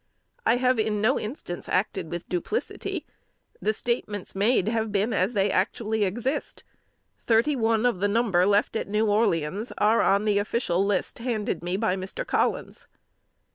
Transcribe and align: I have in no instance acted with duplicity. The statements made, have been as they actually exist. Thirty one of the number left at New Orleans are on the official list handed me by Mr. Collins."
I 0.47 0.55
have 0.55 0.79
in 0.79 0.99
no 0.99 1.19
instance 1.19 1.69
acted 1.69 2.09
with 2.09 2.27
duplicity. 2.27 3.05
The 3.61 3.71
statements 3.71 4.33
made, 4.33 4.67
have 4.67 4.91
been 4.91 5.13
as 5.13 5.33
they 5.33 5.51
actually 5.51 6.05
exist. 6.05 6.63
Thirty 7.27 7.55
one 7.55 7.85
of 7.85 7.99
the 7.99 8.07
number 8.07 8.47
left 8.47 8.75
at 8.75 8.87
New 8.87 9.05
Orleans 9.07 9.71
are 9.77 10.01
on 10.01 10.25
the 10.25 10.39
official 10.39 10.83
list 10.83 11.19
handed 11.19 11.61
me 11.61 11.77
by 11.77 11.95
Mr. 11.95 12.25
Collins." 12.25 12.87